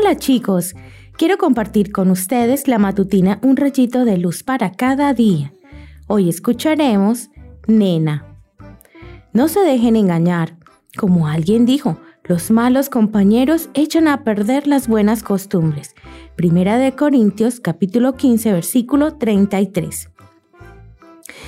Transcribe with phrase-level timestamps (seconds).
[0.00, 0.76] Hola chicos,
[1.16, 5.52] quiero compartir con ustedes la matutina Un rayito de luz para cada día.
[6.06, 7.30] Hoy escucharemos
[7.66, 8.24] Nena.
[9.32, 10.56] No se dejen engañar.
[10.96, 15.96] Como alguien dijo, los malos compañeros echan a perder las buenas costumbres.
[16.36, 20.10] Primera de Corintios capítulo 15 versículo 33.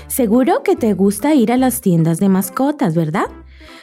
[0.09, 3.27] Seguro que te gusta ir a las tiendas de mascotas, ¿verdad?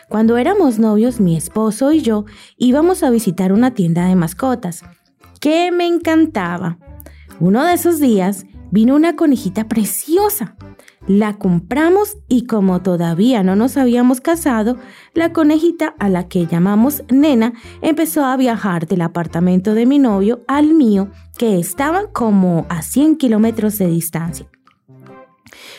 [0.09, 2.25] Cuando éramos novios, mi esposo y yo
[2.57, 4.83] íbamos a visitar una tienda de mascotas,
[5.41, 6.77] que me encantaba.
[7.39, 10.55] Uno de esos días vino una conejita preciosa.
[11.07, 14.77] La compramos y como todavía no nos habíamos casado,
[15.13, 20.43] la conejita a la que llamamos nena empezó a viajar del apartamento de mi novio
[20.47, 24.47] al mío, que estaban como a 100 kilómetros de distancia.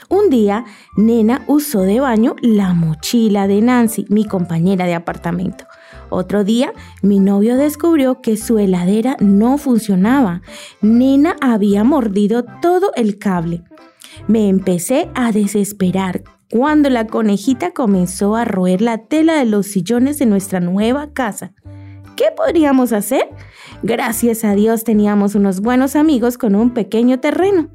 [0.08, 0.64] Un día,
[0.96, 5.66] Nena usó de baño la mochila de Nancy, mi compañera de apartamento.
[6.08, 6.72] Otro día,
[7.02, 10.40] mi novio descubrió que su heladera no funcionaba.
[10.80, 13.64] Nena había mordido todo el cable.
[14.26, 20.18] Me empecé a desesperar cuando la conejita comenzó a roer la tela de los sillones
[20.18, 21.52] de nuestra nueva casa.
[22.18, 23.28] ¿Qué podríamos hacer?
[23.84, 27.70] Gracias a Dios teníamos unos buenos amigos con un pequeño terreno.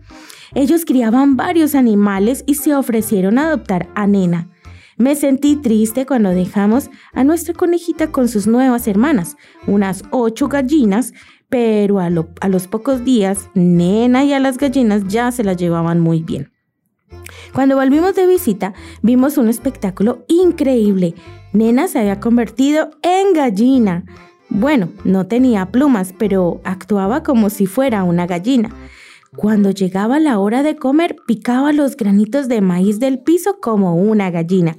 [0.53, 4.49] Ellos criaban varios animales y se ofrecieron a adoptar a Nena.
[4.97, 11.13] Me sentí triste cuando dejamos a nuestra conejita con sus nuevas hermanas, unas ocho gallinas,
[11.47, 16.21] pero a, los pocos días, Nena y a las gallinas ya se las llevaban muy
[16.21, 16.51] bien.
[17.53, 21.15] Cuando volvimos de visita, vimos un espectáculo increíble.
[21.53, 24.03] Nena se había convertido en gallina.
[24.53, 28.69] Bueno, no tenía plumas, pero actuaba como si fuera una gallina.
[29.35, 34.29] Cuando llegaba la hora de comer, picaba los granitos de maíz del piso como una
[34.29, 34.77] gallina.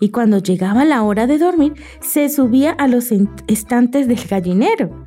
[0.00, 3.10] Y cuando llegaba la hora de dormir, se subía a los
[3.46, 5.04] estantes del gallinero.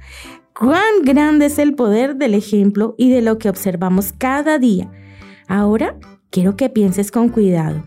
[0.58, 4.90] ¡Cuán grande es el poder del ejemplo y de lo que observamos cada día!
[5.50, 5.98] Ahora
[6.30, 7.84] quiero que pienses con cuidado.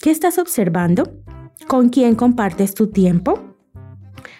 [0.00, 1.20] ¿Qué estás observando?
[1.66, 3.47] ¿Con quién compartes tu tiempo?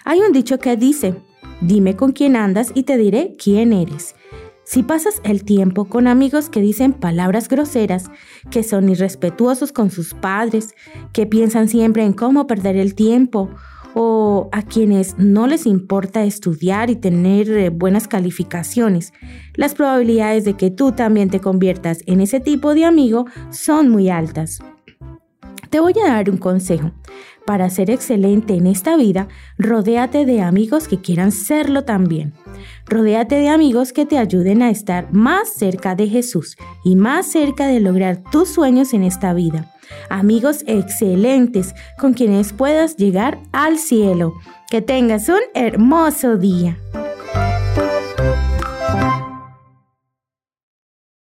[0.08, 1.16] Hay un dicho que dice,
[1.60, 4.16] dime con quién andas y te diré quién eres.
[4.64, 8.10] Si pasas el tiempo con amigos que dicen palabras groseras,
[8.50, 10.74] que son irrespetuosos con sus padres,
[11.12, 13.50] que piensan siempre en cómo perder el tiempo,
[13.94, 19.12] o a quienes no les importa estudiar y tener eh, buenas calificaciones,
[19.56, 24.08] las probabilidades de que tú también te conviertas en ese tipo de amigo son muy
[24.08, 24.60] altas.
[25.70, 26.92] Te voy a dar un consejo.
[27.46, 32.34] Para ser excelente en esta vida, rodéate de amigos que quieran serlo también.
[32.86, 37.66] Rodéate de amigos que te ayuden a estar más cerca de Jesús y más cerca
[37.66, 39.72] de lograr tus sueños en esta vida.
[40.10, 44.34] Amigos excelentes con quienes puedas llegar al cielo.
[44.70, 46.76] Que tengas un hermoso día.